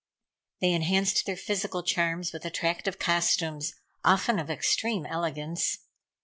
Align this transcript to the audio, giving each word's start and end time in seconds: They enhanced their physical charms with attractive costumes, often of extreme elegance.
They 0.61 0.71
enhanced 0.71 1.27
their 1.27 1.37
physical 1.37 1.83
charms 1.83 2.33
with 2.33 2.43
attractive 2.43 2.97
costumes, 2.97 3.75
often 4.03 4.39
of 4.39 4.49
extreme 4.49 5.05
elegance. 5.05 5.77